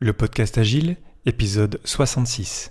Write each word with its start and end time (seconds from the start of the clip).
Le 0.00 0.12
podcast 0.12 0.56
Agile, 0.58 0.94
épisode 1.26 1.80
66. 1.82 2.70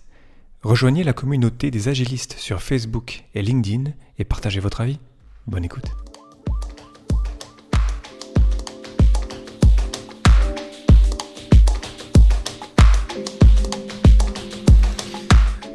Rejoignez 0.62 1.04
la 1.04 1.12
communauté 1.12 1.72
des 1.72 1.90
agilistes 1.90 2.35
sur 2.38 2.61
Facebook 2.61 3.26
et 3.35 3.42
LinkedIn 3.42 3.92
et 4.18 4.23
partagez 4.23 4.62
votre 4.62 4.79
avis. 4.79 4.97
Bonne 5.46 5.66
écoute. 5.66 5.84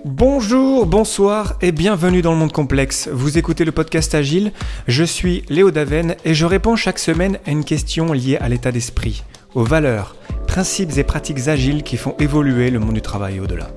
Bonjour, 0.06 0.86
bonsoir 0.86 1.58
et 1.60 1.72
bienvenue 1.72 2.22
dans 2.22 2.32
le 2.32 2.38
monde 2.38 2.52
complexe. 2.52 3.10
Vous 3.12 3.36
écoutez 3.36 3.66
le 3.66 3.72
podcast 3.72 4.14
Agile, 4.14 4.52
je 4.88 5.04
suis 5.04 5.44
Léo 5.50 5.70
Daven 5.70 6.16
et 6.24 6.32
je 6.32 6.46
réponds 6.46 6.76
chaque 6.76 6.98
semaine 6.98 7.38
à 7.44 7.50
une 7.50 7.66
question 7.66 8.14
liée 8.14 8.38
à 8.38 8.48
l'état 8.48 8.72
d'esprit, 8.72 9.22
aux 9.54 9.64
valeurs, 9.64 10.16
principes 10.52 10.98
et 10.98 11.02
pratiques 11.02 11.48
agiles 11.48 11.82
qui 11.82 11.96
font 11.96 12.14
évoluer 12.18 12.68
le 12.68 12.78
monde 12.78 12.92
du 12.92 13.00
travail 13.00 13.40
au-delà. 13.40 13.70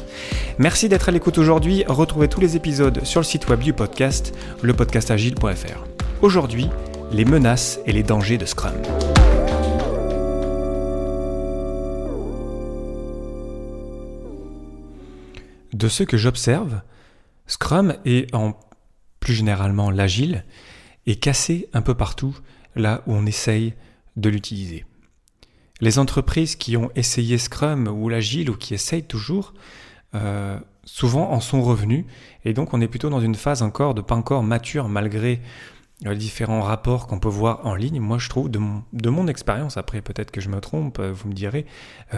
Merci 0.57 0.89
d'être 0.89 1.07
à 1.07 1.13
l'écoute 1.13 1.37
aujourd'hui. 1.37 1.85
Retrouvez 1.87 2.27
tous 2.27 2.41
les 2.41 2.57
épisodes 2.57 3.05
sur 3.05 3.21
le 3.21 3.23
site 3.23 3.47
web 3.47 3.61
du 3.61 3.71
podcast, 3.71 4.37
lepodcastagile.fr. 4.61 5.85
Aujourd'hui, 6.21 6.69
les 7.13 7.23
menaces 7.23 7.79
et 7.85 7.93
les 7.93 8.03
dangers 8.03 8.37
de 8.37 8.45
Scrum. 8.45 8.73
De 15.71 15.87
ce 15.87 16.03
que 16.03 16.17
j'observe, 16.17 16.81
Scrum 17.47 17.95
et 18.03 18.27
en 18.33 18.51
plus 19.21 19.33
généralement 19.33 19.91
l'agile 19.91 20.43
est 21.07 21.23
cassé 21.23 21.69
un 21.71 21.81
peu 21.81 21.93
partout 21.93 22.37
là 22.75 23.01
où 23.07 23.13
on 23.13 23.25
essaye 23.25 23.75
de 24.17 24.27
l'utiliser. 24.27 24.83
Les 25.81 25.99
entreprises 25.99 26.55
qui 26.55 26.77
ont 26.77 26.89
essayé 26.95 27.37
Scrum 27.37 27.87
ou 27.87 28.07
l'Agile 28.07 28.49
ou 28.49 28.55
qui 28.55 28.73
essayent 28.73 29.03
toujours, 29.03 29.53
euh, 30.15 30.57
souvent 30.85 31.31
en 31.31 31.41
sont 31.41 31.61
revenus. 31.61 32.05
Et 32.45 32.53
donc 32.53 32.73
on 32.73 32.79
est 32.79 32.87
plutôt 32.87 33.09
dans 33.09 33.19
une 33.19 33.35
phase 33.35 33.61
encore 33.61 33.93
de 33.93 34.01
pas 34.01 34.15
encore 34.15 34.43
mature 34.43 34.87
malgré 34.87 35.41
euh, 36.05 36.11
les 36.11 36.15
différents 36.15 36.61
rapports 36.61 37.07
qu'on 37.07 37.19
peut 37.19 37.27
voir 37.27 37.65
en 37.65 37.75
ligne. 37.75 37.99
Moi 37.99 38.17
je 38.19 38.29
trouve, 38.29 38.49
de 38.49 38.59
mon, 38.59 38.83
de 38.93 39.09
mon 39.09 39.27
expérience, 39.27 39.75
après 39.75 40.01
peut-être 40.01 40.31
que 40.31 40.39
je 40.39 40.47
me 40.47 40.61
trompe, 40.61 40.99
euh, 40.99 41.11
vous 41.11 41.27
me 41.27 41.33
direz, 41.33 41.65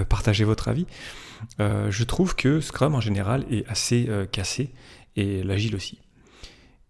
partagez 0.10 0.44
votre 0.44 0.68
avis, 0.68 0.86
je 1.60 2.04
trouve 2.04 2.36
que 2.36 2.62
Scrum 2.62 2.94
en 2.94 3.02
général 3.02 3.46
est 3.50 3.68
assez 3.68 4.10
cassé 4.32 4.72
et 5.16 5.44
l'Agile 5.44 5.76
aussi. 5.76 6.00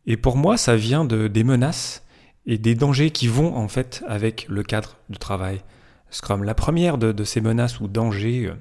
Et 0.05 0.17
pour 0.17 0.35
moi 0.35 0.57
ça 0.57 0.75
vient 0.75 1.05
de, 1.05 1.27
des 1.27 1.43
menaces 1.43 2.03
et 2.45 2.57
des 2.57 2.75
dangers 2.75 3.11
qui 3.11 3.27
vont 3.27 3.55
en 3.55 3.67
fait 3.67 4.03
avec 4.07 4.45
le 4.49 4.63
cadre 4.63 4.97
de 5.09 5.17
travail 5.17 5.61
Scrum. 6.09 6.43
La 6.43 6.53
première 6.53 6.97
de, 6.97 7.23
ces 7.23 7.41
menaces 7.41 7.79
ou 7.79 7.87
dangers 7.87 8.45
euh, 8.45 8.55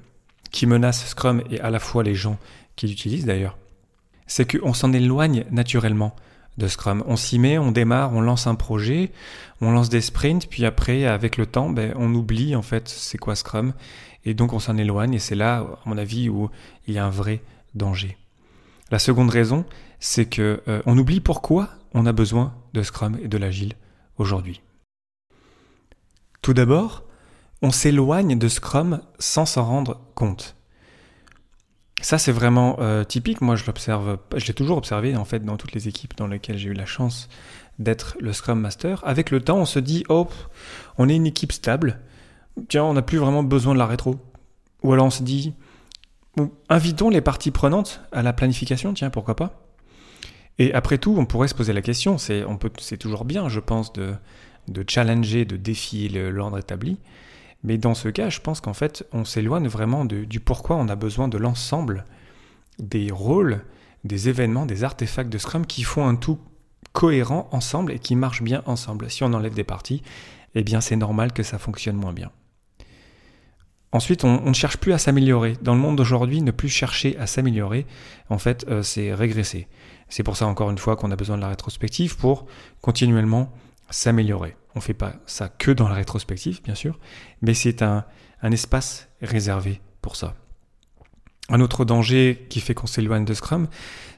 qui 0.51 0.65
menacent 0.65 1.05
Scrum 1.07 1.41
et 1.49 1.59
à 1.59 1.69
la 1.69 1.79
fois 1.79 2.03
les 2.03 2.15
gens 2.15 2.37
qui 2.75 2.87
l'utilisent 2.87 3.25
d'ailleurs, 3.25 3.57
c'est 4.27 4.59
qu'on 4.59 4.73
s'en 4.73 4.93
éloigne 4.93 5.45
naturellement 5.51 6.15
de 6.57 6.67
Scrum. 6.67 7.03
On 7.07 7.15
s'y 7.15 7.39
met, 7.39 7.57
on 7.57 7.71
démarre, 7.71 8.13
on 8.13 8.21
lance 8.21 8.47
un 8.47 8.55
projet, 8.55 9.11
on 9.61 9.71
lance 9.71 9.89
des 9.89 10.01
sprints, 10.01 10.47
puis 10.49 10.65
après, 10.65 11.05
avec 11.05 11.37
le 11.37 11.45
temps, 11.45 11.69
ben, 11.69 11.93
on 11.95 12.13
oublie 12.13 12.55
en 12.55 12.61
fait 12.61 12.89
c'est 12.89 13.17
quoi 13.17 13.35
Scrum, 13.35 13.73
et 14.25 14.33
donc 14.33 14.53
on 14.53 14.59
s'en 14.59 14.77
éloigne, 14.77 15.13
et 15.13 15.19
c'est 15.19 15.35
là, 15.35 15.59
à 15.59 15.89
mon 15.89 15.97
avis, 15.97 16.29
où 16.29 16.49
il 16.87 16.95
y 16.95 16.97
a 16.97 17.05
un 17.05 17.11
vrai 17.11 17.41
danger. 17.75 18.17
La 18.91 18.99
seconde 18.99 19.29
raison, 19.29 19.65
c'est 19.99 20.25
que 20.25 20.61
euh, 20.67 20.81
on 20.85 20.97
oublie 20.97 21.19
pourquoi 21.19 21.69
on 21.93 22.05
a 22.05 22.11
besoin 22.11 22.53
de 22.73 22.81
Scrum 22.83 23.17
et 23.21 23.27
de 23.27 23.37
l'agile 23.37 23.73
aujourd'hui. 24.17 24.61
Tout 26.41 26.53
d'abord, 26.53 27.03
on 27.61 27.71
s'éloigne 27.71 28.37
de 28.37 28.47
Scrum 28.47 29.01
sans 29.19 29.45
s'en 29.45 29.65
rendre 29.65 30.01
compte. 30.15 30.55
Ça, 32.01 32.19
c'est 32.19 32.31
vraiment 32.31 32.77
euh, 32.79 33.03
typique. 33.03 33.41
Moi, 33.41 33.55
je 33.55 33.65
l'observe, 33.65 34.19
je 34.35 34.45
l'ai 34.45 34.53
toujours 34.53 34.77
observé 34.77 35.15
en 35.15 35.25
fait 35.25 35.43
dans 35.43 35.57
toutes 35.57 35.73
les 35.73 35.87
équipes 35.87 36.15
dans 36.15 36.27
lesquelles 36.27 36.57
j'ai 36.57 36.69
eu 36.69 36.73
la 36.73 36.85
chance 36.85 37.27
d'être 37.79 38.17
le 38.19 38.33
Scrum 38.33 38.59
Master. 38.59 39.01
Avec 39.05 39.31
le 39.31 39.41
temps, 39.41 39.57
on 39.57 39.65
se 39.65 39.79
dit, 39.79 40.03
oh, 40.09 40.27
on 40.97 41.09
est 41.09 41.15
une 41.15 41.25
équipe 41.25 41.51
stable. 41.51 41.99
Tiens, 42.69 42.83
on 42.83 42.93
n'a 42.93 43.01
plus 43.01 43.17
vraiment 43.17 43.43
besoin 43.43 43.73
de 43.73 43.79
la 43.79 43.87
rétro. 43.87 44.15
Ou 44.83 44.93
alors 44.93 45.07
on 45.07 45.11
se 45.11 45.23
dit, 45.23 45.53
invitons 46.69 47.09
les 47.09 47.21
parties 47.21 47.51
prenantes 47.51 48.01
à 48.11 48.21
la 48.21 48.33
planification. 48.33 48.93
Tiens, 48.93 49.09
pourquoi 49.09 49.35
pas 49.35 49.67
Et 50.59 50.73
après 50.73 50.99
tout, 50.99 51.15
on 51.17 51.25
pourrait 51.25 51.47
se 51.47 51.55
poser 51.55 51.73
la 51.73 51.81
question. 51.81 52.19
C'est, 52.19 52.43
on 52.45 52.57
peut, 52.57 52.71
c'est 52.79 52.97
toujours 52.97 53.25
bien, 53.25 53.49
je 53.49 53.59
pense, 53.59 53.91
de, 53.93 54.13
de 54.67 54.85
challenger, 54.87 55.45
de 55.45 55.57
défier 55.57 56.09
l'ordre 56.09 56.59
établi. 56.59 56.99
Mais 57.67 57.77
dans 57.77 57.95
ce 57.95 58.07
cas, 58.07 58.29
je 58.29 58.39
pense 58.39 58.61
qu'en 58.61 58.73
fait, 58.73 59.05
on 59.11 59.25
s'éloigne 59.25 59.67
vraiment 59.67 60.05
du 60.05 60.39
pourquoi 60.39 60.77
on 60.77 60.87
a 60.87 60.95
besoin 60.95 61.27
de 61.27 61.37
l'ensemble 61.37 62.05
des 62.79 63.11
rôles, 63.11 63.65
des 64.05 64.29
événements, 64.29 64.65
des 64.65 64.85
artefacts 64.85 65.29
de 65.29 65.37
Scrum 65.37 65.65
qui 65.65 65.83
font 65.83 66.07
un 66.07 66.15
tout 66.15 66.39
cohérent 66.93 67.49
ensemble 67.51 67.91
et 67.91 67.99
qui 67.99 68.15
marche 68.15 68.41
bien 68.41 68.63
ensemble. 68.67 69.11
Si 69.11 69.21
on 69.25 69.33
enlève 69.33 69.53
des 69.53 69.65
parties, 69.65 70.01
eh 70.55 70.63
bien 70.63 70.79
c'est 70.79 70.95
normal 70.95 71.33
que 71.33 71.43
ça 71.43 71.57
fonctionne 71.57 71.97
moins 71.97 72.13
bien. 72.13 72.31
Ensuite, 73.91 74.23
on, 74.23 74.39
ne 74.43 74.53
cherche 74.53 74.77
plus 74.77 74.93
à 74.93 74.97
s'améliorer. 74.97 75.57
Dans 75.61 75.75
le 75.75 75.81
monde 75.81 75.97
d'aujourd'hui, 75.97 76.41
ne 76.41 76.51
plus 76.51 76.69
chercher 76.69 77.17
à 77.17 77.27
s'améliorer, 77.27 77.85
en 78.29 78.37
fait, 78.37 78.65
euh, 78.69 78.81
c'est 78.81 79.13
régresser. 79.13 79.67
C'est 80.07 80.23
pour 80.23 80.37
ça, 80.37 80.47
encore 80.47 80.69
une 80.69 80.77
fois, 80.77 80.95
qu'on 80.95 81.11
a 81.11 81.17
besoin 81.17 81.35
de 81.35 81.41
la 81.41 81.49
rétrospective 81.49 82.15
pour 82.15 82.45
continuellement 82.79 83.51
s'améliorer. 83.89 84.55
On 84.77 84.79
ne 84.79 84.83
fait 84.83 84.93
pas 84.93 85.15
ça 85.25 85.49
que 85.49 85.71
dans 85.71 85.89
la 85.89 85.95
rétrospective, 85.95 86.61
bien 86.61 86.75
sûr, 86.75 86.99
mais 87.41 87.55
c'est 87.55 87.81
un, 87.81 88.05
espace 88.43 89.09
réservé 89.23 89.81
pour 90.03 90.15
ça. 90.15 90.35
Un 91.49 91.61
autre 91.61 91.83
danger 91.83 92.45
qui 92.51 92.59
fait 92.59 92.75
qu'on 92.75 92.85
s'éloigne 92.85 93.25
de 93.25 93.33
Scrum, 93.33 93.69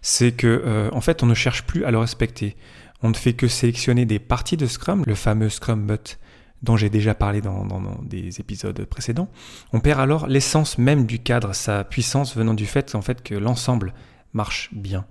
c'est 0.01 0.33
que 0.33 0.47
euh, 0.47 0.89
en 0.91 0.99
fait, 0.99 1.23
on 1.23 1.27
ne 1.27 1.33
cherche 1.33 1.63
plus 1.63 1.85
à 1.85 1.91
le 1.91 1.97
respecter. 1.97 2.57
On 3.01 3.07
ne 3.07 3.13
fait 3.13 3.31
que 3.31 3.47
sélectionner 3.47 4.05
des 4.05 4.19
parties 4.19 4.57
de 4.57 4.67
Scrum, 4.67 5.05
le 5.07 5.15
fameux 5.15 5.47
Scrum 5.47 5.87
But 5.87 6.19
dont 6.61 6.75
j'ai 6.75 6.89
déjà 6.89 7.15
parlé 7.15 7.39
dans, 7.39 7.65
des 8.03 8.41
épisodes 8.41 8.83
précédents. 8.83 9.29
On 9.71 9.79
perd 9.79 10.01
alors 10.01 10.27
l'essence 10.27 10.77
même 10.77 11.05
du 11.05 11.19
cadre, 11.19 11.55
sa 11.55 11.85
puissance 11.85 12.35
venant 12.35 12.53
du 12.53 12.65
fait 12.65 12.91
que 13.23 13.33
l'ensemble 13.33 13.93
marche 14.33 14.67
bien. 14.73 15.05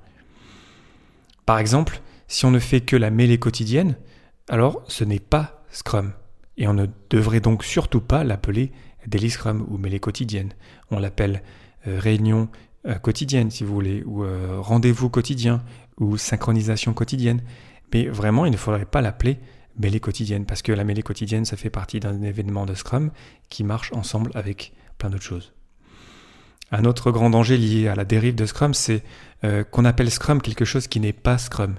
Par 1.47 1.59
exemple, 1.59 2.03
si 2.26 2.44
on 2.44 2.50
ne 2.50 2.59
fait 2.59 2.82
que 2.82 2.97
la 2.97 3.09
mêlée 3.09 3.38
quotidienne, 3.38 3.97
alors 4.48 4.82
ce 4.88 5.04
n'est 5.04 5.19
pas 5.19 5.64
Scrum. 5.70 6.12
Et 6.56 6.66
on 6.66 6.75
ne 6.75 6.86
devrait 7.10 7.41
donc 7.41 7.64
surtout 7.64 8.00
pas 8.00 8.25
l'appeler 8.25 8.72
Daily 9.06 9.31
Scrum 9.31 9.64
ou 9.69 9.78
mêlée 9.78 10.00
quotidienne. 10.00 10.53
On 10.91 10.98
l'appelle 10.98 11.42
euh, 11.86 11.98
réunion 11.98 12.48
euh, 12.86 12.94
quotidienne, 12.94 13.50
si 13.50 13.64
vous 13.64 13.72
voulez, 13.72 14.03
ou 14.04 14.25
euh, 14.25 14.59
rendez-vous 14.60 15.09
quotidien, 15.09 15.62
ou 15.98 16.16
synchronisation 16.16 16.92
quotidienne. 16.94 17.42
Mais 17.92 18.09
vraiment, 18.09 18.44
il 18.44 18.53
ne 18.53 18.56
faudrait 18.56 18.84
pas 18.84 19.00
l'appeler 19.00 19.38
mêlée 19.78 20.00
quotidienne, 20.00 20.44
parce 20.44 20.62
que 20.62 20.72
la 20.72 20.84
mêlée 20.84 21.03
quotidienne, 21.03 21.44
ça 21.44 21.56
fait 21.56 21.70
partie 21.70 22.00
d'un 22.00 22.22
événement 22.22 22.66
de 22.66 22.75
Scrum 22.75 23.12
qui 23.48 23.62
marche 23.62 23.92
ensemble 23.92 24.32
avec 24.34 24.72
plein 24.98 25.10
d'autres 25.10 25.22
choses. 25.22 25.53
Un 26.72 26.84
autre 26.84 27.12
grand 27.12 27.30
danger 27.30 27.56
lié 27.56 27.86
à 27.88 27.94
la 27.94 28.04
dérive 28.04 28.34
de 28.34 28.44
Scrum, 28.44 28.75
c'est 28.75 29.03
qu'on 29.70 29.84
appelle 29.84 30.10
Scrum 30.10 30.42
quelque 30.42 30.65
chose 30.65 30.88
qui 30.88 30.98
n'est 30.98 31.12
pas 31.12 31.38
Scrum. 31.38 31.76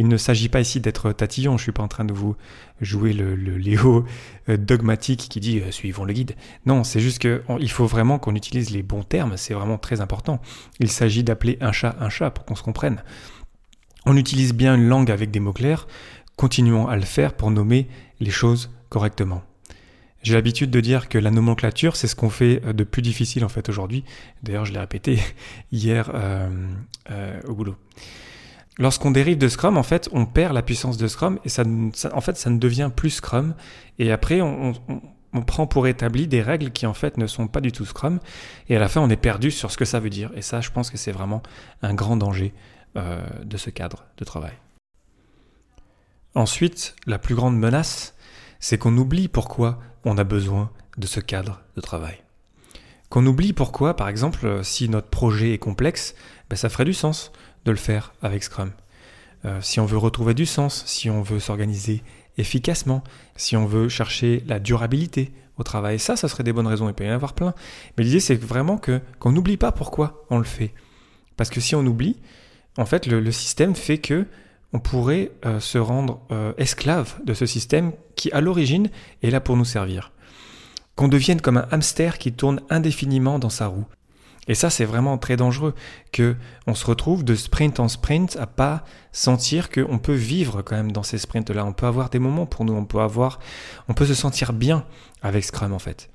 Il 0.00 0.08
ne 0.08 0.16
s'agit 0.16 0.48
pas 0.48 0.62
ici 0.62 0.80
d'être 0.80 1.12
tatillon, 1.12 1.58
je 1.58 1.62
ne 1.62 1.64
suis 1.64 1.72
pas 1.72 1.82
en 1.82 1.88
train 1.88 2.06
de 2.06 2.14
vous 2.14 2.34
jouer 2.80 3.12
le, 3.12 3.34
Léo 3.34 4.06
euh, 4.48 4.56
dogmatique 4.56 5.26
qui 5.28 5.40
dit 5.40 5.60
euh, 5.60 5.70
suivons 5.70 6.04
le 6.04 6.14
guide. 6.14 6.36
Non, 6.64 6.84
c'est 6.84 7.00
juste 7.00 7.18
qu'il 7.18 7.70
faut 7.70 7.84
vraiment 7.84 8.18
qu'on 8.18 8.34
utilise 8.34 8.70
les 8.70 8.82
bons 8.82 9.02
termes, 9.02 9.36
c'est 9.36 9.52
vraiment 9.52 9.76
très 9.76 10.00
important. 10.00 10.40
Il 10.78 10.90
s'agit 10.90 11.22
d'appeler 11.22 11.58
un 11.60 11.70
chat 11.70 11.96
un 12.00 12.08
chat 12.08 12.30
pour 12.30 12.46
qu'on 12.46 12.54
se 12.54 12.62
comprenne. 12.62 13.02
On 14.06 14.16
utilise 14.16 14.54
bien 14.54 14.74
une 14.74 14.88
langue 14.88 15.10
avec 15.10 15.30
des 15.30 15.38
mots 15.38 15.52
clairs, 15.52 15.86
continuons 16.34 16.88
à 16.88 16.96
le 16.96 17.02
faire 17.02 17.34
pour 17.34 17.50
nommer 17.50 17.86
les 18.20 18.30
choses 18.30 18.70
correctement. 18.88 19.42
J'ai 20.22 20.32
l'habitude 20.32 20.70
de 20.70 20.80
dire 20.80 21.10
que 21.10 21.18
la 21.18 21.30
nomenclature, 21.30 21.94
c'est 21.94 22.06
ce 22.06 22.16
qu'on 22.16 22.30
fait 22.30 22.62
euh, 22.64 22.72
de 22.72 22.84
plus 22.84 23.02
difficile 23.02 23.44
en 23.44 23.50
fait 23.50 23.68
aujourd'hui. 23.68 24.02
D'ailleurs, 24.42 24.64
je 24.64 24.72
l'ai 24.72 24.80
répété 24.80 25.18
hier 25.72 26.10
au 27.46 27.54
boulot. 27.54 27.76
Lorsqu'on 28.78 29.10
dérive 29.10 29.38
de 29.38 29.48
Scrum, 29.48 29.76
en 29.76 29.82
fait, 29.82 30.08
on 30.12 30.26
perd 30.26 30.54
la 30.54 30.62
puissance 30.62 30.96
de 30.96 31.06
Scrum 31.06 31.38
et 31.44 31.48
ça, 31.48 31.64
en 32.12 32.20
fait, 32.20 32.36
ça 32.36 32.50
ne 32.50 32.58
devient 32.58 32.90
plus 32.94 33.10
Scrum. 33.10 33.54
Et 33.98 34.12
après, 34.12 34.40
on, 34.40 34.72
prend 35.46 35.66
pour 35.66 35.86
établi 35.86 36.26
des 36.26 36.42
règles 36.42 36.70
qui 36.70 36.86
en 36.86 36.94
fait 36.94 37.16
ne 37.16 37.26
sont 37.26 37.46
pas 37.46 37.60
du 37.60 37.72
tout 37.72 37.84
Scrum. 37.84 38.20
Et 38.68 38.76
à 38.76 38.78
la 38.78 38.88
fin, 38.88 39.00
on 39.00 39.10
est 39.10 39.16
perdu 39.16 39.50
sur 39.50 39.70
ce 39.70 39.76
que 39.76 39.84
ça 39.84 40.00
veut 40.00 40.10
dire. 40.10 40.30
Et 40.34 40.42
ça, 40.42 40.60
je 40.60 40.70
pense 40.70 40.90
que 40.90 40.96
c'est 40.96 41.12
vraiment 41.12 41.42
un 41.82 41.94
grand 41.94 42.16
danger 42.16 42.54
euh, 42.96 43.20
de 43.44 43.56
ce 43.56 43.70
cadre 43.70 44.04
de 44.18 44.24
travail. 44.24 44.54
Ensuite, 46.34 46.96
la 47.06 47.18
plus 47.18 47.34
grande 47.34 47.58
menace, 47.58 48.14
c'est 48.60 48.78
qu'on 48.78 48.96
oublie 48.96 49.28
pourquoi 49.28 49.80
on 50.04 50.16
a 50.16 50.24
besoin 50.24 50.70
de 50.96 51.06
ce 51.06 51.20
cadre 51.20 51.62
de 51.76 51.80
travail. 51.80 52.22
Qu'on 53.08 53.26
oublie 53.26 53.52
pourquoi, 53.52 53.94
par 53.94 54.08
exemple, 54.08 54.60
si 54.62 54.88
notre 54.88 55.08
projet 55.08 55.52
est 55.52 55.58
complexe, 55.58 56.14
ben 56.48 56.56
ça 56.56 56.68
ferait 56.68 56.84
du 56.84 56.94
sens 56.94 57.32
de 57.64 57.70
le 57.70 57.76
faire 57.76 58.12
avec 58.22 58.42
Scrum. 58.42 58.72
Euh, 59.44 59.60
si 59.62 59.80
on 59.80 59.86
veut 59.86 59.98
retrouver 59.98 60.34
du 60.34 60.46
sens, 60.46 60.84
si 60.86 61.08
on 61.10 61.22
veut 61.22 61.40
s'organiser 61.40 62.02
efficacement, 62.38 63.02
si 63.36 63.56
on 63.56 63.66
veut 63.66 63.88
chercher 63.88 64.42
la 64.46 64.58
durabilité 64.58 65.32
au 65.58 65.62
travail. 65.62 65.98
Ça, 65.98 66.16
ça 66.16 66.28
serait 66.28 66.42
des 66.42 66.52
bonnes 66.52 66.66
raisons, 66.66 66.88
il 66.88 66.94
peut 66.94 67.04
y 67.04 67.10
en 67.10 67.14
avoir 67.14 67.34
plein. 67.34 67.54
Mais 67.96 68.04
l'idée, 68.04 68.20
c'est 68.20 68.34
vraiment 68.34 68.78
que 68.78 69.00
qu'on 69.18 69.32
n'oublie 69.32 69.56
pas 69.56 69.72
pourquoi 69.72 70.24
on 70.30 70.38
le 70.38 70.44
fait. 70.44 70.72
Parce 71.36 71.50
que 71.50 71.60
si 71.60 71.74
on 71.74 71.86
oublie, 71.86 72.16
en 72.76 72.86
fait, 72.86 73.06
le, 73.06 73.32
système 73.32 73.74
fait 73.74 73.98
que 73.98 74.26
on 74.72 74.78
pourrait 74.78 75.32
euh, 75.44 75.60
se 75.60 75.78
rendre 75.78 76.20
euh, 76.30 76.52
esclave 76.56 77.18
de 77.24 77.34
ce 77.34 77.46
système 77.46 77.92
qui, 78.14 78.30
à 78.32 78.40
l'origine, 78.40 78.88
est 79.22 79.30
là 79.30 79.40
pour 79.40 79.56
nous 79.56 79.64
servir. 79.64 80.12
Qu'on 80.96 81.08
devienne 81.08 81.40
comme 81.40 81.56
un 81.56 81.66
hamster 81.70 82.18
qui 82.18 82.32
tourne 82.32 82.60
indéfiniment 82.70 83.38
dans 83.38 83.50
sa 83.50 83.66
roue. 83.66 83.86
Et 84.50 84.56
ça, 84.56 84.68
c'est 84.68 84.84
vraiment 84.84 85.16
très 85.16 85.36
dangereux 85.36 85.76
que 86.10 86.34
on 86.66 86.74
se 86.74 86.84
retrouve 86.84 87.24
de 87.24 87.36
sprint 87.36 87.78
en 87.78 87.86
sprint 87.86 88.34
à 88.34 88.48
pas 88.48 88.82
sentir 89.12 89.70
qu'on 89.70 90.00
peut 90.00 90.12
vivre 90.12 90.60
quand 90.62 90.74
même 90.74 90.90
dans 90.90 91.04
ces 91.04 91.18
sprints-là. 91.18 91.64
On 91.64 91.72
peut 91.72 91.86
avoir 91.86 92.10
des 92.10 92.18
moments 92.18 92.46
pour 92.46 92.64
nous, 92.64 92.72
on 92.72 92.84
peut 92.84 92.98
avoir, 92.98 93.38
on 93.86 93.94
peut 93.94 94.06
se 94.06 94.14
sentir 94.14 94.52
bien 94.52 94.84
avec 95.22 95.44
Scrum 95.44 95.72
en 95.72 95.78
fait. 95.78 96.10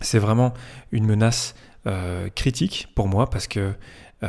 C'est 0.00 0.18
vraiment 0.18 0.54
une 0.90 1.04
menace 1.04 1.54
euh, 1.86 2.30
critique 2.30 2.88
pour 2.94 3.08
moi 3.08 3.28
parce 3.28 3.46
que 3.46 3.74
euh, 4.22 4.28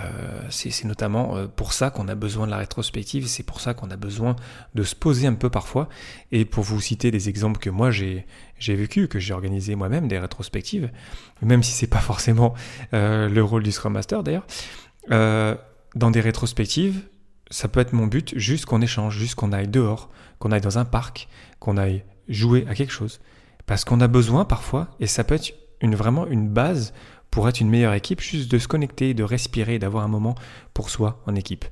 c'est 0.49 0.85
notamment 0.85 1.35
euh, 1.35 1.47
pour 1.47 1.73
ça 1.73 1.89
qu'on 1.89 2.07
a 2.07 2.15
besoin 2.15 2.45
de 2.45 2.51
la 2.51 2.57
rétrospective, 2.57 3.27
c'est 3.27 3.43
pour 3.43 3.59
ça 3.59 3.73
qu'on 3.73 3.91
a 3.91 3.97
besoin 3.97 4.37
de 4.73 4.83
se 4.83 4.95
poser 4.95 5.27
un 5.27 5.33
peu 5.33 5.49
parfois. 5.49 5.89
Et 6.31 6.45
pour 6.45 6.63
vous 6.63 6.79
citer 6.79 7.11
des 7.11 7.27
exemples 7.27 7.59
que 7.59 7.69
moi 7.69 7.91
j'ai 7.91 8.25
vécu, 8.59 9.07
que 9.07 9.19
j'ai 9.19 9.33
organisé 9.33 9.75
moi-même, 9.75 10.07
des 10.07 10.17
rétrospectives, 10.19 10.89
même 11.41 11.61
si 11.61 11.73
c'est 11.73 11.87
pas 11.87 11.99
forcément 11.99 12.53
euh, 12.93 13.27
le 13.27 13.43
rôle 13.43 13.63
du 13.63 13.71
Scrum 13.71 13.93
Master 13.93 14.23
d'ailleurs, 14.23 14.45
dans 15.09 16.11
des 16.11 16.21
rétrospectives, 16.21 17.01
ça 17.49 17.67
peut 17.67 17.81
être 17.81 17.91
mon 17.91 18.07
but 18.07 18.37
juste 18.37 18.65
qu'on 18.65 18.81
échange, 18.81 19.17
juste 19.17 19.35
qu'on 19.35 19.51
aille 19.51 19.67
dehors, 19.67 20.09
qu'on 20.39 20.53
aille 20.53 20.61
dans 20.61 20.77
un 20.77 20.85
parc, 20.85 21.27
qu'on 21.59 21.75
aille 21.75 22.05
jouer 22.29 22.65
à 22.69 22.75
quelque 22.75 22.93
chose. 22.93 23.19
Parce 23.65 23.83
qu'on 23.83 23.99
a 23.99 24.07
besoin 24.07 24.45
parfois, 24.45 24.87
et 25.01 25.07
ça 25.07 25.25
peut 25.25 25.35
être 25.35 25.53
une, 25.81 25.95
vraiment 25.95 26.27
une 26.27 26.47
base 26.47 26.93
pour 27.31 27.47
être 27.49 27.61
une 27.61 27.69
meilleure 27.69 27.93
équipe, 27.93 28.21
juste 28.21 28.51
de 28.51 28.59
se 28.59 28.67
connecter, 28.67 29.13
de 29.13 29.23
respirer, 29.23 29.79
d'avoir 29.79 30.03
un 30.03 30.09
moment 30.09 30.35
pour 30.73 30.89
soi 30.89 31.21
en 31.25 31.35
équipe. 31.35 31.65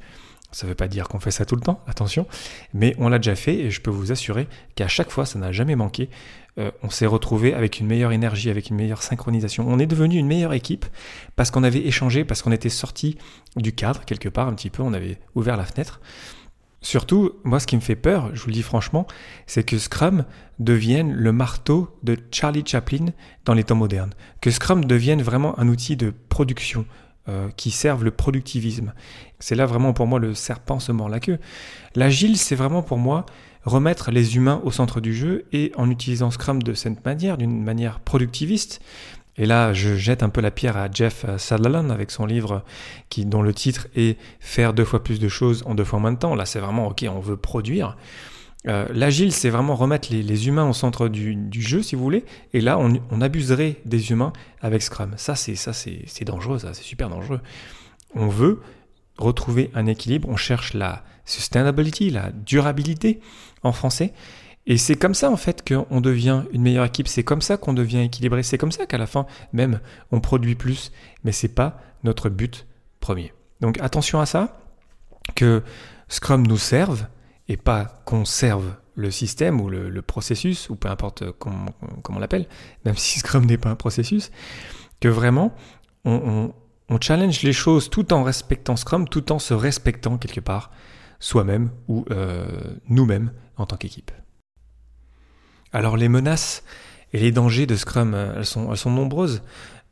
Ça 0.51 0.65
ne 0.65 0.71
veut 0.71 0.75
pas 0.75 0.87
dire 0.87 1.07
qu'on 1.07 1.19
fait 1.19 1.31
ça 1.31 1.45
tout 1.45 1.55
le 1.55 1.61
temps, 1.61 1.83
attention, 1.85 2.25
mais 2.73 2.95
on 2.97 3.09
l'a 3.09 3.19
déjà 3.19 3.35
fait 3.35 3.53
et 3.55 3.69
je 3.69 3.81
peux 3.81 3.91
vous 3.91 4.11
assurer 4.11 4.47
qu'à 4.73 4.87
chaque 4.87 5.11
fois, 5.11 5.27
ça 5.27 5.37
n'a 5.37 5.51
jamais 5.51 5.75
manqué. 5.75 6.09
Euh, 6.57 6.71
on 6.81 6.89
s'est 6.89 7.05
retrouvé 7.05 7.53
avec 7.53 7.79
une 7.79 7.85
meilleure 7.85 8.11
énergie, 8.11 8.49
avec 8.49 8.69
une 8.69 8.75
meilleure 8.75 9.03
synchronisation. 9.03 9.65
On 9.67 9.77
est 9.77 9.85
devenu 9.85 10.17
une 10.17 10.25
meilleure 10.25 10.53
équipe 10.53 10.87
parce 11.35 11.51
qu'on 11.51 11.63
avait 11.63 11.85
échangé, 11.85 12.25
parce 12.25 12.41
qu'on 12.41 12.51
était 12.51 12.69
sorti 12.69 13.17
du 13.57 13.73
cadre 13.73 14.05
quelque 14.05 14.27
part 14.27 14.47
un 14.47 14.53
petit 14.53 14.71
peu, 14.71 14.81
on 14.81 14.93
avait 14.93 15.19
ouvert 15.35 15.55
la 15.55 15.65
fenêtre. 15.65 16.01
Surtout, 16.81 17.33
moi, 17.43 17.59
ce 17.59 17.67
qui 17.67 17.75
me 17.75 17.81
fait 17.81 17.95
peur, 17.95 18.29
je 18.33 18.41
vous 18.41 18.47
le 18.47 18.53
dis 18.53 18.63
franchement, 18.63 19.05
c'est 19.47 19.63
que 19.63 19.77
Scrum 19.77 20.25
devienne 20.59 21.13
le 21.13 21.31
marteau 21.31 21.97
de 22.03 22.17
Charlie 22.31 22.63
Chaplin 22.65 23.07
dans 23.45 23.53
les 23.53 23.65
temps 23.65 23.75
modernes. 23.75 24.13
Que 24.41 24.49
Scrum 24.49 24.85
devienne 24.85 25.21
vraiment 25.21 25.59
un 25.59 25.67
outil 25.67 25.97
de 25.97 26.13
production 26.29 26.85
euh, 27.27 27.49
qui 27.57 27.71
serve 27.71 28.03
le 28.05 28.11
productivisme. 28.11 28.93
C'est 29.39 29.55
là 29.55 29.65
vraiment 29.65 29.93
pour 29.93 30.07
moi 30.07 30.19
le 30.19 30.33
serpent 30.33 30.79
se 30.79 30.91
mord 30.91 31.09
la 31.09 31.19
queue. 31.19 31.37
L'agile, 31.95 32.37
c'est 32.37 32.55
vraiment 32.55 32.81
pour 32.81 32.97
moi 32.97 33.25
remettre 33.65 34.09
les 34.09 34.37
humains 34.37 34.61
au 34.63 34.71
centre 34.71 35.01
du 35.01 35.13
jeu 35.13 35.45
et 35.51 35.71
en 35.75 35.89
utilisant 35.89 36.31
Scrum 36.31 36.63
de 36.63 36.73
cette 36.73 37.03
manière, 37.05 37.37
d'une 37.37 37.61
manière 37.61 37.99
productiviste, 37.99 38.81
et 39.39 39.45
là, 39.45 39.73
je 39.73 39.95
jette 39.95 40.21
un 40.21 40.29
peu 40.29 40.41
la 40.41 40.51
pierre 40.51 40.75
à 40.75 40.91
Jeff 40.91 41.25
Sutherland 41.37 41.91
avec 41.91 42.11
son 42.11 42.25
livre 42.25 42.63
qui, 43.09 43.25
dont 43.25 43.41
le 43.41 43.53
titre 43.53 43.87
est 43.95 44.19
Faire 44.41 44.73
deux 44.73 44.83
fois 44.83 45.01
plus 45.01 45.19
de 45.19 45.29
choses 45.29 45.63
en 45.65 45.75
deux 45.75 45.85
fois 45.85 45.99
moins 45.99 46.11
de 46.11 46.17
temps. 46.17 46.35
Là, 46.35 46.45
c'est 46.45 46.59
vraiment, 46.59 46.87
ok, 46.87 47.05
on 47.09 47.21
veut 47.21 47.37
produire. 47.37 47.95
Euh, 48.67 48.85
l'agile, 48.93 49.31
c'est 49.31 49.49
vraiment 49.49 49.75
remettre 49.75 50.09
les, 50.11 50.47
humains 50.49 50.67
au 50.67 50.73
centre 50.73 51.07
du, 51.07 51.37
jeu, 51.53 51.81
si 51.81 51.95
vous 51.95 52.03
voulez. 52.03 52.25
Et 52.53 52.59
là, 52.59 52.77
on, 52.77 53.21
abuserait 53.21 53.77
des 53.85 54.11
humains 54.11 54.33
avec 54.61 54.81
Scrum. 54.81 55.13
Ça, 55.15 55.35
c'est 55.35 55.55
ça, 55.55 55.71
c'est 55.71 56.25
dangereux. 56.25 56.59
Ça, 56.59 56.73
c'est 56.73 56.83
super 56.83 57.09
dangereux. 57.09 57.39
On 58.15 58.27
veut 58.27 58.59
retrouver 59.17 59.71
un 59.73 59.85
équilibre. 59.85 60.27
On 60.27 60.35
cherche 60.35 60.73
la 60.73 61.03
sustainability, 61.23 62.09
la 62.09 62.31
durabilité 62.31 63.21
en 63.63 63.71
français. 63.71 64.13
Et 64.65 64.77
c'est 64.77 64.95
comme 64.95 65.15
ça 65.15 65.31
en 65.31 65.37
fait 65.37 65.67
qu'on 65.67 66.01
devient 66.01 66.43
une 66.51 66.61
meilleure 66.61 66.85
équipe, 66.85 67.07
c'est 67.07 67.23
comme 67.23 67.41
ça 67.41 67.57
qu'on 67.57 67.73
devient 67.73 68.01
équilibré, 68.01 68.43
c'est 68.43 68.57
comme 68.57 68.71
ça 68.71 68.85
qu'à 68.85 68.97
la 68.97 69.07
fin 69.07 69.25
même 69.51 69.79
on 70.11 70.19
produit 70.19 70.55
plus, 70.55 70.91
mais 71.23 71.31
c'est 71.31 71.55
pas 71.55 71.81
notre 72.03 72.29
but 72.29 72.67
premier. 72.99 73.33
Donc 73.61 73.79
attention 73.81 74.19
à 74.19 74.25
ça, 74.25 74.59
que 75.35 75.63
Scrum 76.07 76.45
nous 76.45 76.57
serve 76.57 77.05
et 77.47 77.57
pas 77.57 78.01
qu'on 78.05 78.25
serve 78.25 78.75
le 78.95 79.11
système 79.11 79.61
ou 79.61 79.69
le, 79.69 80.01
processus, 80.01 80.69
ou 80.69 80.75
peu 80.75 80.89
importe 80.89 81.31
comment, 81.31 81.73
on 82.09 82.19
l'appelle, 82.19 82.47
même 82.85 82.97
si 82.97 83.19
Scrum 83.19 83.45
n'est 83.45 83.57
pas 83.57 83.69
un 83.69 83.75
processus, 83.75 84.31
que 84.99 85.07
vraiment 85.07 85.55
on, 86.05 86.53
challenge 87.01 87.43
les 87.43 87.53
choses 87.53 87.89
tout 87.89 88.13
en 88.13 88.23
respectant 88.23 88.75
Scrum, 88.75 89.07
tout 89.07 89.31
en 89.31 89.39
se 89.39 89.53
respectant 89.53 90.17
quelque 90.17 90.41
part 90.41 90.71
soi-même 91.19 91.69
ou 91.87 92.05
euh, 92.11 92.47
nous-mêmes 92.87 93.31
en 93.57 93.65
tant 93.65 93.77
qu'équipe. 93.77 94.11
Alors 95.73 95.97
les 95.97 96.09
menaces 96.09 96.63
et 97.13 97.19
les 97.19 97.31
dangers 97.31 97.65
de 97.65 97.75
Scrum, 97.75 98.13
euh, 98.13 98.35
elles 98.37 98.45
sont, 98.45 98.91
nombreuses. 98.91 99.41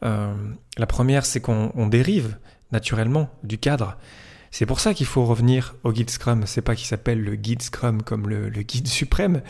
Euh, 0.04 0.34
la 0.78 0.86
première, 0.86 1.26
c'est 1.26 1.42
qu'on 1.42 1.88
dérive 1.88 2.38
naturellement 2.72 3.30
du 3.44 3.58
cadre. 3.58 3.98
C'est 4.50 4.66
pour 4.66 4.80
ça 4.80 4.94
qu'il 4.94 5.06
faut 5.06 5.26
revenir 5.26 5.76
au 5.84 5.92
guide 5.92 6.10
Scrum. 6.10 6.44
C'est 6.46 6.62
pas 6.62 6.76
qu'il 6.76 6.88
s'appelle 6.88 7.22
le 7.22 7.36
guide 7.36 7.62
Scrum 7.62 8.02
comme 8.02 8.30
le, 8.30 8.50
guide 8.50 8.88
suprême, 8.88 9.42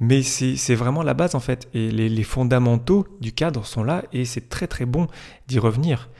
mais 0.00 0.22
c'est 0.22 0.74
vraiment 0.74 1.02
la 1.02 1.14
base 1.14 1.34
en 1.34 1.40
fait. 1.40 1.68
Et 1.72 1.90
les, 1.90 2.08
les 2.08 2.24
fondamentaux 2.24 3.06
du 3.20 3.32
cadre 3.32 3.64
sont 3.64 3.84
là 3.84 4.04
et 4.12 4.24
c'est 4.24 4.48
très 4.48 4.66
très 4.66 4.86
bon 4.86 5.06
d'y 5.46 5.58
revenir. 5.58 6.10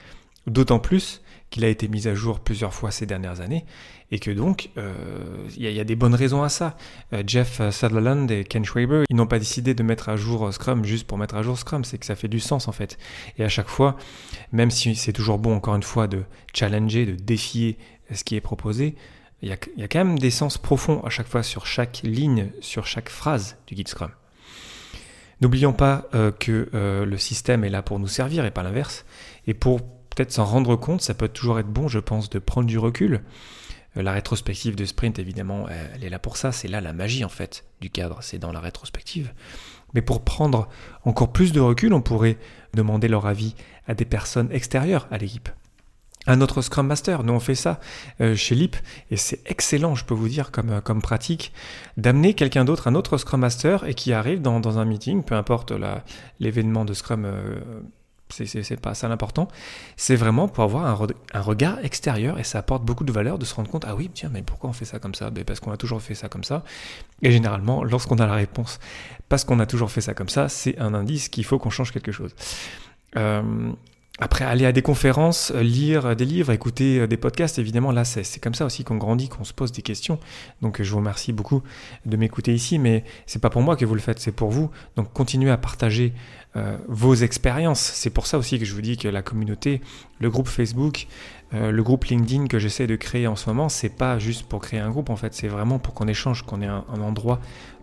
D'autant 0.47 0.79
plus 0.79 1.20
qu'il 1.51 1.65
a 1.65 1.67
été 1.67 1.87
mis 1.89 2.07
à 2.07 2.15
jour 2.15 2.39
plusieurs 2.39 2.73
fois 2.73 2.91
ces 2.91 3.05
dernières 3.05 3.41
années, 3.41 3.65
et 4.09 4.19
que 4.19 4.31
donc 4.31 4.69
euh, 4.77 4.93
il 5.55 5.69
y, 5.69 5.79
a 5.79 5.83
des 5.83 5.95
bonnes 5.95 6.15
raisons 6.15 6.43
à 6.43 6.49
ça. 6.49 6.77
Euh, 7.13 7.23
Jeff 7.27 7.61
Sutherland 7.71 8.31
et 8.31 8.45
Ken 8.45 8.63
Schwaber, 8.63 9.03
ils 9.09 9.15
n'ont 9.15 9.27
pas 9.27 9.37
décidé 9.37 9.73
de 9.73 9.83
mettre 9.83 10.09
à 10.09 10.15
jour 10.15 10.51
Scrum 10.53 10.85
juste 10.85 11.05
pour 11.05 11.17
mettre 11.17 11.35
à 11.35 11.43
jour 11.43 11.57
Scrum, 11.57 11.83
c'est 11.83 11.97
que 11.97 12.05
ça 12.05 12.15
fait 12.15 12.29
du 12.29 12.39
sens 12.39 12.67
en 12.67 12.71
fait. 12.71 12.97
Et 13.37 13.43
à 13.43 13.49
chaque 13.49 13.67
fois, 13.67 13.97
même 14.53 14.71
si 14.71 14.95
c'est 14.95 15.13
toujours 15.13 15.37
bon 15.37 15.53
encore 15.53 15.75
une 15.75 15.83
fois 15.83 16.07
de 16.07 16.23
challenger, 16.53 17.05
de 17.05 17.15
défier 17.15 17.77
ce 18.13 18.23
qui 18.23 18.35
est 18.35 18.41
proposé, 18.41 18.95
il 19.41 19.49
y, 19.49 19.51
a, 19.53 19.87
quand 19.87 20.05
même 20.05 20.19
des 20.19 20.29
sens 20.29 20.57
profonds 20.57 21.03
à 21.03 21.09
chaque 21.09 21.27
fois 21.27 21.43
sur 21.43 21.65
chaque 21.65 22.01
ligne, 22.03 22.51
sur 22.61 22.85
chaque 22.85 23.09
phrase 23.09 23.57
du 23.67 23.75
guide 23.75 23.87
Scrum. 23.87 24.11
N'oublions 25.41 25.73
pas 25.73 26.07
euh, 26.13 26.31
que 26.31 26.69
le 26.73 27.17
système 27.17 27.63
est 27.63 27.69
là 27.69 27.81
pour 27.81 27.97
nous 27.99 28.07
servir 28.07 28.45
et 28.45 28.51
pas 28.51 28.61
l'inverse. 28.61 29.03
Et 29.47 29.55
pour 29.55 29.81
peut-être 30.21 30.31
s'en 30.33 30.45
rendre 30.45 30.75
compte, 30.75 31.01
ça 31.01 31.15
peut 31.15 31.27
toujours 31.27 31.57
être 31.57 31.67
bon, 31.67 31.87
je 31.87 31.97
pense, 31.97 32.29
de 32.29 32.37
prendre 32.37 32.67
du 32.67 32.77
recul. 32.77 33.21
Euh, 33.97 34.03
la 34.03 34.11
rétrospective 34.11 34.75
de 34.75 34.85
sprint, 34.85 35.17
évidemment, 35.17 35.65
elle 35.67 36.03
est 36.03 36.09
là 36.09 36.19
pour 36.19 36.37
ça. 36.37 36.51
C'est 36.51 36.67
là 36.67 36.79
la 36.79 36.93
magie, 36.93 37.25
en 37.25 37.29
fait, 37.29 37.65
du 37.81 37.89
cadre. 37.89 38.19
C'est 38.21 38.37
dans 38.37 38.51
la 38.51 38.59
rétrospective. 38.59 39.33
Mais 39.95 40.03
pour 40.03 40.23
prendre 40.23 40.69
encore 41.05 41.31
plus 41.31 41.53
de 41.53 41.59
recul, 41.59 41.91
on 41.93 42.01
pourrait 42.01 42.37
demander 42.75 43.07
leur 43.07 43.25
avis 43.25 43.55
à 43.87 43.95
des 43.95 44.05
personnes 44.05 44.51
extérieures 44.51 45.07
à 45.09 45.17
l'équipe. 45.17 45.49
Un 46.27 46.39
autre 46.39 46.61
Scrum 46.61 46.85
Master, 46.85 47.23
nous 47.23 47.33
on 47.33 47.39
fait 47.39 47.55
ça 47.55 47.79
euh, 48.21 48.35
chez 48.35 48.53
LIP, 48.53 48.75
et 49.09 49.17
c'est 49.17 49.41
excellent, 49.49 49.95
je 49.95 50.05
peux 50.05 50.13
vous 50.13 50.29
dire, 50.29 50.51
comme, 50.51 50.79
comme 50.81 51.01
pratique, 51.01 51.51
d'amener 51.97 52.35
quelqu'un 52.35 52.63
d'autre, 52.63 52.87
un 52.87 52.93
autre 52.93 53.17
Scrum 53.17 53.41
Master, 53.41 53.85
et 53.85 53.95
qui 53.95 54.13
arrive 54.13 54.39
dans, 54.39 54.77
un 54.77 54.85
meeting, 54.85 55.23
peu 55.23 55.33
importe 55.33 55.73
l'événement 56.39 56.85
de 56.85 56.93
Scrum 56.93 57.25
euh, 57.25 57.59
c'est 58.31 58.79
pas 58.79 58.93
ça 58.93 59.07
l'important. 59.07 59.47
C'est 59.97 60.15
vraiment 60.15 60.47
pour 60.47 60.63
avoir 60.63 60.85
un, 60.85 61.41
regard 61.41 61.79
extérieur 61.83 62.39
et 62.39 62.43
ça 62.43 62.59
apporte 62.59 62.83
beaucoup 62.83 63.03
de 63.03 63.11
valeur 63.11 63.37
de 63.37 63.45
se 63.45 63.53
rendre 63.53 63.69
compte 63.69 63.85
ah 63.87 63.95
oui, 63.95 64.09
tiens, 64.13 64.29
mais 64.31 64.41
pourquoi 64.41 64.69
on 64.69 64.73
fait 64.73 64.85
ça 64.85 64.99
comme 64.99 65.15
ça? 65.15 65.31
Parce 65.45 65.59
qu'on 65.59 65.71
a 65.71 65.77
toujours 65.77 66.01
fait 66.01 66.15
ça 66.15 66.29
comme 66.29 66.43
ça. 66.43 66.63
Et 67.21 67.31
généralement, 67.31 67.83
lorsqu'on 67.83 68.17
a 68.17 68.25
la 68.25 68.35
réponse 68.35 68.79
parce 69.29 69.45
qu'on 69.45 69.59
a 69.59 69.65
toujours 69.65 69.91
fait 69.91 70.01
ça 70.01 70.13
comme 70.13 70.29
ça, 70.29 70.49
c'est 70.49 70.77
un 70.79 70.93
indice 70.93 71.29
qu'il 71.29 71.45
faut 71.45 71.57
qu'on 71.57 71.69
change 71.69 71.91
quelque 71.91 72.11
chose. 72.11 72.35
Euh, 73.15 73.71
après, 74.23 74.45
aller 74.45 74.67
à 74.67 74.71
des 74.71 74.83
conférences, 74.83 75.51
euh, 75.55 75.63
lire 75.63 76.15
des 76.15 76.25
livres, 76.25 76.51
écouter 76.51 76.99
euh, 76.99 77.07
des 77.07 77.17
podcasts, 77.17 77.57
évidemment, 77.57 77.91
là, 77.91 78.05
c'est 78.05 78.39
comme 78.39 78.53
ça 78.53 78.65
aussi 78.65 78.83
qu'on 78.83 78.97
grandit, 78.97 79.29
qu'on 79.29 79.43
se 79.43 79.51
pose 79.51 79.71
des 79.71 79.81
questions. 79.81 80.19
Donc, 80.61 80.79
je 80.79 80.91
vous 80.91 80.97
remercie 80.97 81.33
beaucoup 81.33 81.63
de 82.05 82.15
m'écouter 82.17 82.53
ici, 82.53 82.77
mais 82.77 83.03
c'est 83.25 83.41
pas 83.41 83.49
pour 83.49 83.63
moi 83.63 83.75
que 83.75 83.83
vous 83.83 83.95
le 83.95 83.99
faites, 83.99 84.19
c'est 84.19 84.31
pour 84.31 84.51
vous. 84.51 84.69
Donc, 84.95 85.11
continuez 85.11 85.49
à 85.49 85.57
partager 85.57 86.13
euh, 86.55 86.77
vos 86.87 87.15
expériences. 87.15 87.81
C'est 87.81 88.11
pour 88.11 88.27
ça 88.27 88.37
aussi 88.37 88.59
que 88.59 88.65
je 88.65 88.75
vous 88.75 88.81
dis 88.81 88.95
que 88.95 89.07
la 89.07 89.23
communauté, 89.23 89.81
le 90.19 90.29
groupe 90.29 90.47
Facebook, 90.47 91.07
le 91.53 91.83
groupe 91.83 92.05
LinkedIn 92.05 92.47
que 92.47 92.59
j'essaie 92.59 92.87
de 92.87 92.95
créer 92.95 93.27
en 93.27 93.35
ce 93.35 93.49
moment, 93.49 93.67
c'est 93.67 93.89
pas 93.89 94.19
juste 94.19 94.43
pour 94.43 94.61
créer 94.61 94.79
un 94.79 94.89
groupe, 94.89 95.09
en 95.09 95.17
fait, 95.17 95.33
c'est 95.33 95.49
vraiment 95.49 95.79
pour 95.79 95.93
qu'on 95.93 96.07
échange, 96.07 96.43
qu'on 96.43 96.61
ait 96.61 96.65
un 96.65 97.01
endroit 97.01 97.41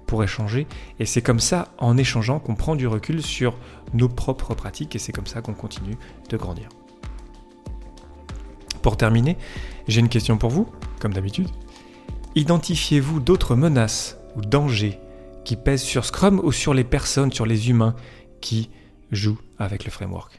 pour 0.08 0.24
échanger. 0.24 0.66
Et 0.98 1.06
c'est 1.06 1.22
comme 1.22 1.38
ça, 1.38 1.68
en 1.78 1.96
échangeant, 1.96 2.40
qu'on 2.40 2.56
prend 2.56 2.74
du 2.74 2.88
recul 2.88 3.22
sur 3.22 3.54
nos 3.94 4.08
propres 4.08 4.54
pratiques 4.54 4.96
et 4.96 4.98
c'est 4.98 5.12
comme 5.12 5.28
ça 5.28 5.40
qu'on 5.40 5.54
continue 5.54 5.96
de 6.28 6.36
grandir. 6.36 6.68
Pour 8.82 8.96
terminer, 8.96 9.36
j'ai 9.86 10.00
une 10.00 10.08
question 10.08 10.38
pour 10.38 10.50
vous, 10.50 10.68
comme 10.98 11.12
d'habitude. 11.12 11.48
Identifiez-vous 12.34 13.20
d'autres 13.20 13.54
menaces 13.54 14.18
ou 14.34 14.40
dangers 14.40 14.98
qui 15.44 15.56
pèse 15.56 15.82
sur 15.82 16.04
Scrum 16.04 16.40
ou 16.42 16.52
sur 16.52 16.74
les 16.74 16.84
personnes, 16.84 17.32
sur 17.32 17.46
les 17.46 17.70
humains 17.70 17.94
qui 18.40 18.70
jouent 19.12 19.40
avec 19.58 19.84
le 19.84 19.90
framework? 19.90 20.32